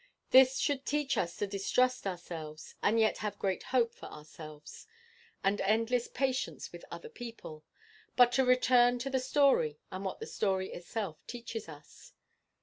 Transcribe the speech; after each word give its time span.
This 0.31 0.57
should 0.57 0.83
teach 0.83 1.15
us 1.15 1.35
to 1.37 1.45
distrust 1.45 2.07
ourselves, 2.07 2.73
and 2.81 2.99
yet 2.99 3.19
have 3.19 3.37
great 3.37 3.61
hope 3.61 3.93
for 3.93 4.07
ourselves, 4.07 4.87
and 5.43 5.61
endless 5.61 6.07
patience 6.07 6.71
with 6.71 6.83
other 6.89 7.07
people. 7.07 7.63
But 8.15 8.31
to 8.31 8.43
return 8.43 8.97
to 8.97 9.11
the 9.11 9.19
story 9.19 9.77
and 9.91 10.03
what 10.03 10.19
the 10.19 10.25
story 10.25 10.71
itself 10.73 11.23
teaches 11.27 11.69
us. 11.69 12.13